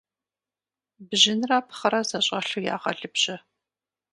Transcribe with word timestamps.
Бжьынрэ 1.07 1.57
пхъырэ 1.67 2.01
зэщӀэлъу 2.09 2.63
ягъэлыбжьэ. 2.73 3.35